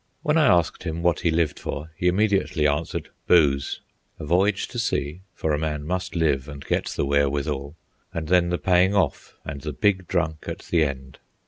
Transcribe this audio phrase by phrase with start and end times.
[0.23, 3.81] When I asked him what he lived for, he immediately answered, "Booze."
[4.19, 7.75] A voyage to sea (for a man must live and get the wherewithal),
[8.11, 11.19] and then the paying off and the big drunk at the end.